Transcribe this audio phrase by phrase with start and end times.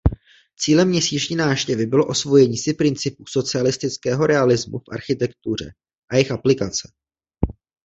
[0.57, 5.73] Cílem měsíční návštěvy bylo osvojení si principů socialistického realismu v architektuře
[6.11, 6.91] a jejich aplikace.